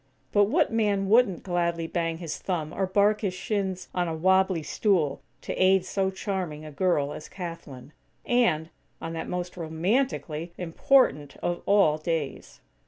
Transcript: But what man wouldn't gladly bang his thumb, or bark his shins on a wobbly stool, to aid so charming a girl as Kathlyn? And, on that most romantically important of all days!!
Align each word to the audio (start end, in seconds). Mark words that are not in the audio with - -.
But 0.31 0.45
what 0.45 0.73
man 0.73 1.07
wouldn't 1.09 1.43
gladly 1.43 1.85
bang 1.85 2.17
his 2.17 2.39
thumb, 2.39 2.73
or 2.73 2.87
bark 2.87 3.21
his 3.21 3.35
shins 3.35 3.87
on 3.93 4.07
a 4.07 4.15
wobbly 4.15 4.63
stool, 4.63 5.21
to 5.41 5.53
aid 5.61 5.85
so 5.85 6.09
charming 6.09 6.65
a 6.65 6.71
girl 6.71 7.13
as 7.13 7.29
Kathlyn? 7.29 7.91
And, 8.25 8.69
on 8.99 9.13
that 9.13 9.29
most 9.29 9.55
romantically 9.55 10.53
important 10.57 11.35
of 11.43 11.61
all 11.67 11.99
days!! 11.99 12.61